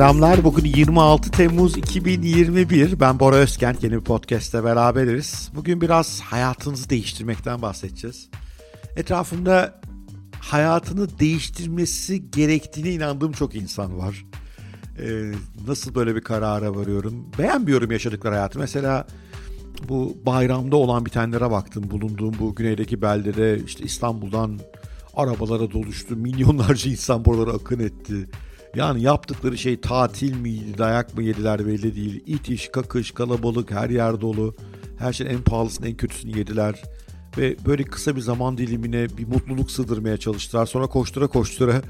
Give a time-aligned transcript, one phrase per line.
[0.00, 0.44] selamlar.
[0.44, 3.00] Bugün 26 Temmuz 2021.
[3.00, 3.82] Ben Bora Özkent.
[3.82, 5.50] Yeni bir podcast'te beraberiz.
[5.54, 8.28] Bugün biraz hayatınızı değiştirmekten bahsedeceğiz.
[8.96, 9.80] Etrafımda
[10.40, 14.26] hayatını değiştirmesi gerektiğine inandığım çok insan var.
[14.98, 15.32] Ee,
[15.66, 17.26] nasıl böyle bir karara varıyorum?
[17.38, 18.58] Beğenmiyorum yaşadıkları hayatı.
[18.58, 19.06] Mesela
[19.88, 21.90] bu bayramda olan bitenlere baktım.
[21.90, 24.60] Bulunduğum bu güneydeki beldede işte İstanbul'dan
[25.14, 26.16] arabalara doluştu.
[26.16, 28.28] Milyonlarca insan buralara akın etti.
[28.74, 32.22] Yani yaptıkları şey tatil miydi, dayak mı yediler belli değil.
[32.26, 34.54] İtiş, kakış, kalabalık, her yer dolu.
[34.98, 36.82] Her şeyin en pahalısını, en kötüsünü yediler.
[37.38, 40.66] Ve böyle kısa bir zaman dilimine bir mutluluk sığdırmaya çalıştılar.
[40.66, 41.82] Sonra koştura koştura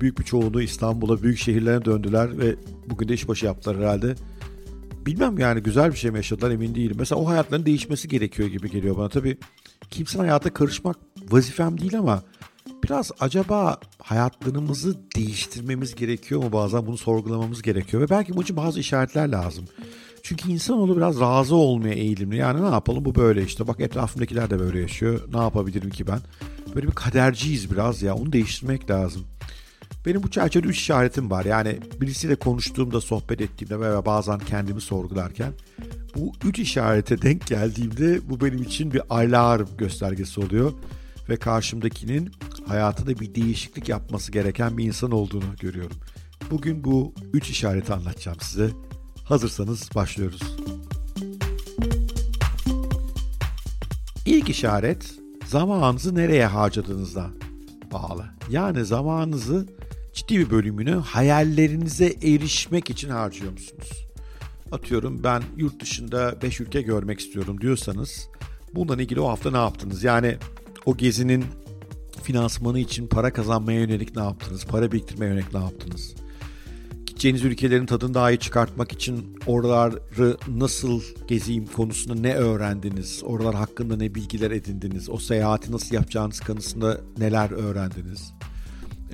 [0.00, 2.56] büyük bir çoğunluğu İstanbul'a, büyük şehirlerine döndüler ve
[2.90, 4.14] bugün de işbaşı yaptılar herhalde.
[5.06, 6.96] Bilmem yani güzel bir şey mi yaşadılar emin değilim.
[6.98, 9.08] Mesela o hayatların değişmesi gerekiyor gibi geliyor bana.
[9.08, 9.38] Tabii
[9.90, 10.96] kimsenin hayata karışmak
[11.30, 12.22] vazifem değil ama
[12.84, 18.80] biraz acaba hayatlarımızı değiştirmemiz gerekiyor mu bazen bunu sorgulamamız gerekiyor ve belki bunun için bazı
[18.80, 19.64] işaretler lazım.
[20.22, 22.36] Çünkü insanoğlu biraz razı olmaya eğilimli.
[22.36, 23.66] Yani ne yapalım bu böyle işte.
[23.66, 25.20] Bak etrafımdakiler de böyle yaşıyor.
[25.32, 26.20] Ne yapabilirim ki ben?
[26.74, 28.14] Böyle bir kaderciyiz biraz ya.
[28.14, 29.24] Onu değiştirmek lazım.
[30.06, 31.44] Benim bu çerçevede üç işaretim var.
[31.44, 35.52] Yani birisiyle konuştuğumda, sohbet ettiğimde veya bazen kendimi sorgularken
[36.14, 40.72] bu üç işarete denk geldiğimde bu benim için bir alarm göstergesi oluyor.
[41.28, 42.30] Ve karşımdakinin
[42.68, 45.96] hayatında bir değişiklik yapması gereken bir insan olduğunu görüyorum.
[46.50, 48.70] Bugün bu üç işareti anlatacağım size.
[49.24, 50.42] Hazırsanız başlıyoruz.
[54.26, 55.14] İlk işaret
[55.46, 57.30] zamanınızı nereye harcadığınızda
[57.92, 58.24] bağlı.
[58.50, 59.66] Yani zamanınızı
[60.12, 64.06] ciddi bir bölümünü hayallerinize erişmek için harcıyor musunuz?
[64.72, 68.28] Atıyorum ben yurt dışında 5 ülke görmek istiyorum diyorsanız
[68.74, 70.04] bundan ilgili o hafta ne yaptınız?
[70.04, 70.36] Yani
[70.86, 71.44] o gezinin
[72.22, 74.64] finansmanı için para kazanmaya yönelik ne yaptınız?
[74.64, 76.14] Para biriktirmeye yönelik ne yaptınız?
[77.06, 83.22] Gideceğiniz ülkelerin tadını daha iyi çıkartmak için oraları nasıl gezeyim konusunda ne öğrendiniz?
[83.24, 85.10] Oralar hakkında ne bilgiler edindiniz?
[85.10, 88.32] O seyahati nasıl yapacağınız konusunda neler öğrendiniz?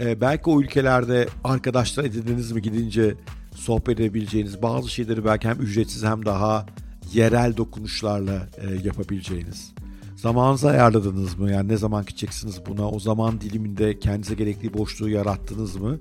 [0.00, 3.14] Ee, belki o ülkelerde arkadaşlar edindiniz mi gidince
[3.54, 6.66] sohbet edebileceğiniz bazı şeyleri belki hem ücretsiz hem daha
[7.12, 9.72] yerel dokunuşlarla e, yapabileceğiniz.
[10.16, 11.50] Zamanınızı ayarladınız mı?
[11.50, 12.90] Yani ne zaman gideceksiniz buna?
[12.90, 15.98] O zaman diliminde kendinize gerekli boşluğu yarattınız mı?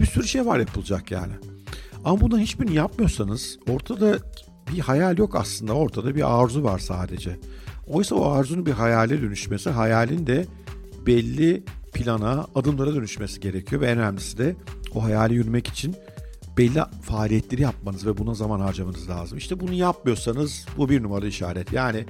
[0.00, 1.32] Bir sürü şey var yapılacak yani.
[2.04, 4.18] Ama bundan hiçbirini yapmıyorsanız ortada
[4.72, 5.72] bir hayal yok aslında.
[5.72, 7.38] Ortada bir arzu var sadece.
[7.86, 10.46] Oysa o arzunun bir hayale dönüşmesi, hayalin de
[11.06, 13.82] belli plana, adımlara dönüşmesi gerekiyor.
[13.82, 14.56] Ve en önemlisi de
[14.94, 15.96] o hayali yürümek için
[16.58, 19.38] belli faaliyetleri yapmanız ve buna zaman harcamanız lazım.
[19.38, 21.72] İşte bunu yapmıyorsanız bu bir numaralı işaret.
[21.72, 22.06] Yani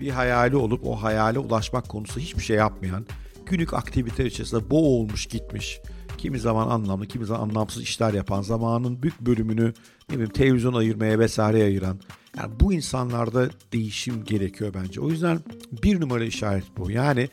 [0.00, 3.06] bir hayali olup o hayale ulaşmak konusu hiçbir şey yapmayan,
[3.46, 5.80] günlük aktiviteler içerisinde boğulmuş gitmiş,
[6.18, 9.72] kimi zaman anlamlı, kimi zaman anlamsız işler yapan, zamanın büyük bölümünü
[10.08, 12.00] ne bileyim televizyon ayırmaya vesaire ayıran.
[12.38, 15.00] Yani bu insanlarda değişim gerekiyor bence.
[15.00, 15.40] O yüzden
[15.82, 16.90] bir numara işaret bu.
[16.90, 17.28] Yani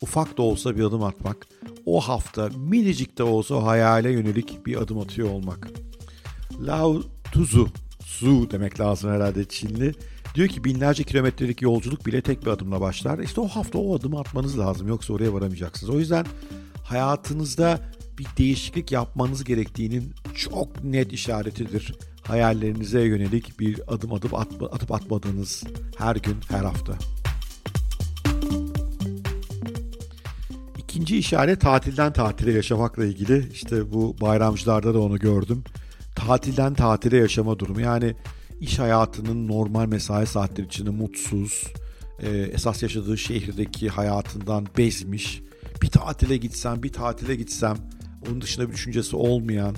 [0.00, 1.46] ufak da olsa bir adım atmak.
[1.86, 5.68] O hafta minicik de olsa o hayale yönelik bir adım atıyor olmak.
[6.60, 7.02] Lao
[7.32, 7.68] Tzu,
[8.04, 9.94] Su demek lazım herhalde Çinli.
[10.34, 13.18] Diyor ki binlerce kilometrelik yolculuk bile tek bir adımla başlar.
[13.18, 15.94] İşte o hafta o adımı atmanız lazım yoksa oraya varamayacaksınız.
[15.94, 16.26] O yüzden
[16.84, 17.80] hayatınızda
[18.18, 21.94] bir değişiklik yapmanız gerektiğinin çok net işaretidir.
[22.22, 25.64] Hayallerinize yönelik bir adım atıp, atma, atıp atmadığınız
[25.98, 26.92] her gün, her hafta.
[30.78, 33.48] İkinci işaret tatilden tatile yaşamakla ilgili.
[33.52, 35.64] İşte bu bayramcılarda da onu gördüm.
[36.14, 37.80] Tatilden tatile yaşama durumu.
[37.80, 38.14] Yani
[38.62, 41.64] iş hayatının normal mesai saatleri içinde mutsuz,
[42.22, 45.42] e, esas yaşadığı şehirdeki hayatından bezmiş,
[45.82, 47.76] bir tatile gitsem, bir tatile gitsem,
[48.28, 49.76] onun dışında bir düşüncesi olmayan,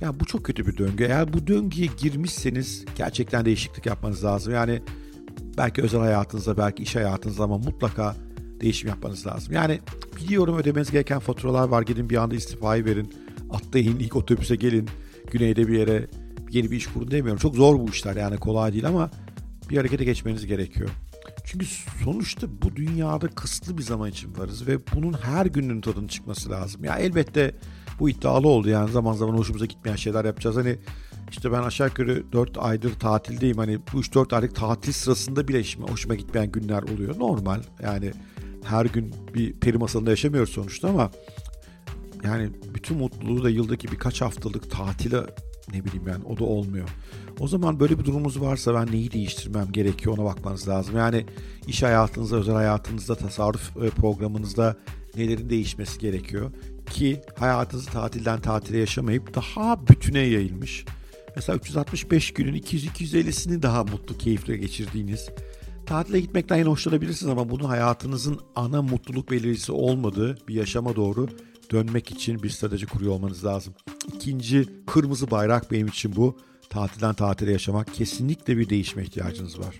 [0.00, 1.04] ya bu çok kötü bir döngü.
[1.04, 4.54] Eğer bu döngüye girmişseniz gerçekten değişiklik yapmanız lazım.
[4.54, 4.82] Yani
[5.58, 8.16] belki özel hayatınızda, belki iş hayatınızda ama mutlaka
[8.60, 9.54] değişim yapmanız lazım.
[9.54, 9.80] Yani
[10.16, 11.82] biliyorum ödemeniz gereken faturalar var.
[11.82, 13.12] Gidin bir anda istifayı verin.
[13.50, 14.88] Atlayın ilk otobüse gelin.
[15.30, 16.06] Güneyde bir yere
[16.54, 17.38] yeni bir iş kurun demiyorum.
[17.38, 19.10] Çok zor bu işler yani kolay değil ama
[19.70, 20.90] bir harekete geçmeniz gerekiyor.
[21.44, 21.66] Çünkü
[22.04, 26.84] sonuçta bu dünyada kısıtlı bir zaman için varız ve bunun her günün tadının çıkması lazım.
[26.84, 27.54] Ya elbette
[28.00, 30.56] bu iddialı oldu yani zaman zaman hoşumuza gitmeyen şeyler yapacağız.
[30.56, 30.78] Hani
[31.30, 33.58] işte ben aşağı yukarı 4 aydır tatildeyim.
[33.58, 37.18] Hani bu 3-4 aylık tatil sırasında bile işime, hoşuma gitmeyen günler oluyor.
[37.18, 38.12] Normal yani
[38.64, 41.10] her gün bir peri masalında yaşamıyoruz sonuçta ama
[42.24, 45.20] yani bütün mutluluğu da yıldaki birkaç haftalık tatile
[45.72, 46.88] ne bileyim yani o da olmuyor.
[47.40, 50.96] O zaman böyle bir durumumuz varsa ben neyi değiştirmem gerekiyor ona bakmanız lazım.
[50.96, 51.26] Yani
[51.66, 54.76] iş hayatınızda, özel hayatınızda, tasarruf e, programınızda
[55.16, 56.50] nelerin değişmesi gerekiyor.
[56.90, 60.84] ki hayatınızı tatilden tatile yaşamayıp daha bütüne yayılmış.
[61.36, 65.28] Mesela 365 günün 200-250'sini daha mutlu, keyifle geçirdiğiniz.
[65.86, 71.28] Tatile gitmekten yine hoşlanabilirsiniz ama bunun hayatınızın ana mutluluk belirleyicisi olmadığı bir yaşama doğru
[71.72, 73.74] dönmek için bir strateji kuruyor olmanız lazım.
[74.12, 76.38] İkinci kırmızı bayrak benim için bu.
[76.70, 79.78] Tatilden tatile yaşamak kesinlikle bir değişme ihtiyacınız var.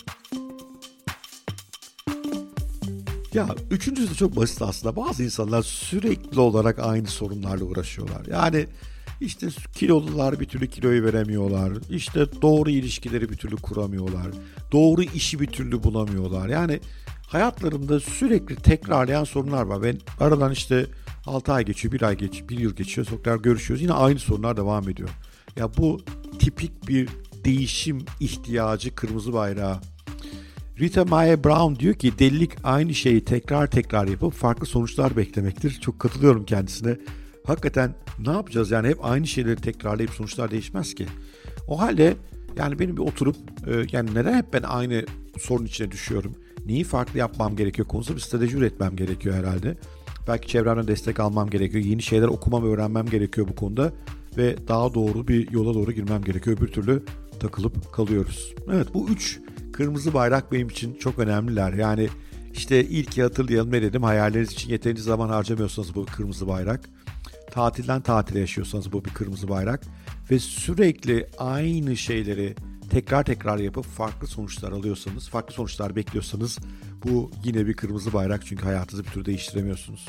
[3.34, 4.96] Ya üçüncüsü de çok basit aslında.
[4.96, 8.26] Bazı insanlar sürekli olarak aynı sorunlarla uğraşıyorlar.
[8.26, 8.66] Yani
[9.20, 11.72] işte kilolular bir türlü kiloyu veremiyorlar.
[11.90, 14.26] İşte doğru ilişkileri bir türlü kuramıyorlar.
[14.72, 16.48] Doğru işi bir türlü bulamıyorlar.
[16.48, 16.80] Yani
[17.26, 19.82] hayatlarında sürekli tekrarlayan sorunlar var.
[19.82, 20.86] Ben aradan işte
[21.26, 23.06] 6 ay geçiyor, 1 ay geçiyor, 1 yıl geçiyor.
[23.06, 23.82] Tekrar görüşüyoruz.
[23.82, 25.08] Yine aynı sorunlar devam ediyor.
[25.56, 26.00] Ya bu
[26.38, 27.08] tipik bir
[27.44, 29.80] değişim ihtiyacı kırmızı bayrağı.
[30.80, 35.80] Rita Mae Brown diyor ki delilik aynı şeyi tekrar tekrar yapıp farklı sonuçlar beklemektir.
[35.80, 36.96] Çok katılıyorum kendisine.
[37.46, 41.06] Hakikaten ne yapacağız yani hep aynı şeyleri tekrarlayıp sonuçlar değişmez ki.
[41.68, 42.16] O halde
[42.56, 43.36] yani benim bir oturup
[43.66, 45.04] e, yani neden hep ben aynı
[45.38, 46.34] sorun içine düşüyorum?
[46.66, 49.76] Neyi farklı yapmam gerekiyor konusunda bir strateji üretmem gerekiyor herhalde.
[50.28, 51.84] Belki çevremden destek almam gerekiyor.
[51.84, 53.92] Yeni şeyler okumam, öğrenmem gerekiyor bu konuda.
[54.36, 56.58] Ve daha doğru bir yola doğru girmem gerekiyor.
[56.58, 57.02] Öbür türlü
[57.40, 58.54] takılıp kalıyoruz.
[58.72, 59.40] Evet bu üç
[59.72, 61.72] kırmızı bayrak benim için çok önemliler.
[61.72, 62.08] Yani
[62.52, 66.80] işte ilk hatırlayalım ne dedim hayalleriniz için yeterince zaman harcamıyorsanız bu kırmızı bayrak.
[67.50, 69.82] Tatilden tatile yaşıyorsanız bu bir kırmızı bayrak.
[70.30, 72.54] Ve sürekli aynı şeyleri
[72.90, 76.58] tekrar tekrar yapıp farklı sonuçlar alıyorsanız, farklı sonuçlar bekliyorsanız
[77.04, 80.06] bu yine bir kırmızı bayrak çünkü hayatınızı bir türlü değiştiremiyorsunuz.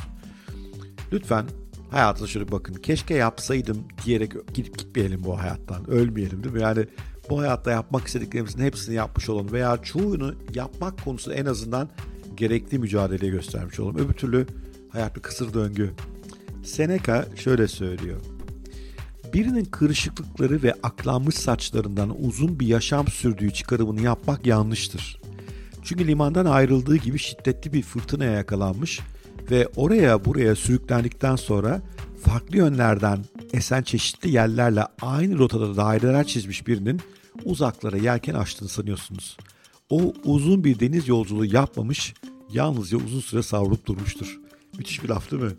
[1.13, 1.45] Lütfen
[1.91, 2.73] hayatınıza şöyle bakın.
[2.73, 5.89] Keşke yapsaydım diyerek gidip gitmeyelim bu hayattan.
[5.89, 6.61] Ölmeyelim değil mi?
[6.61, 6.85] Yani
[7.29, 11.89] bu hayatta yapmak istediklerimizin hepsini yapmış olalım veya çoğunu yapmak konusunda en azından
[12.37, 13.97] gerekli mücadele göstermiş olalım.
[13.97, 14.47] Öbür türlü
[14.89, 15.91] hayat bir kısır döngü.
[16.63, 18.21] Seneca şöyle söylüyor.
[19.33, 25.24] Birinin kırışıklıkları ve aklanmış saçlarından uzun bir yaşam sürdüğü çıkarımını yapmak yanlıştır.
[25.85, 28.99] Çünkü limandan ayrıldığı gibi şiddetli bir fırtınaya yakalanmış
[29.51, 31.81] ve oraya buraya sürüklendikten sonra
[32.23, 33.19] farklı yönlerden
[33.53, 37.01] esen çeşitli yerlerle aynı rotada daireler çizmiş birinin
[37.43, 39.37] uzaklara yelken açtığını sanıyorsunuz.
[39.89, 42.13] O uzun bir deniz yolculuğu yapmamış,
[42.53, 44.39] yalnızca uzun süre savrulup durmuştur.
[44.77, 45.51] Müthiş bir laf değil mi?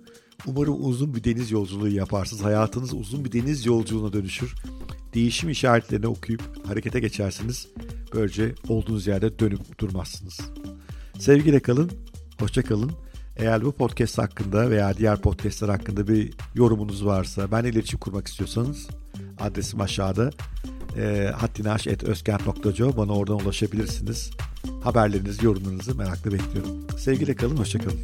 [0.47, 2.45] Umarım uzun bir deniz yolculuğu yaparsınız.
[2.45, 4.55] Hayatınız uzun bir deniz yolculuğuna dönüşür.
[5.15, 7.69] Değişim işaretlerini okuyup harekete geçersiniz.
[8.15, 10.41] Böylece olduğunuz yerde dönüp durmazsınız.
[11.19, 11.91] Sevgiyle kalın,
[12.41, 12.93] hoşça kalın.
[13.37, 18.89] Eğer bu podcast hakkında veya diğer podcastler hakkında bir yorumunuz varsa, ben iletişim kurmak istiyorsanız
[19.41, 20.31] adresim aşağıda.
[20.97, 24.31] E, hattinaş.özkent.co bana oradan ulaşabilirsiniz.
[24.83, 26.87] Haberlerinizi, yorumlarınızı merakla bekliyorum.
[26.99, 28.01] Sevgiyle kalın, hoşçakalın.